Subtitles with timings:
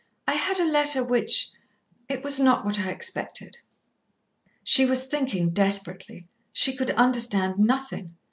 [0.27, 1.51] "I had a letter which
[2.09, 3.59] It was not what I expected."
[4.63, 6.25] She was thinking desperately.
[6.51, 8.15] She could understand nothing.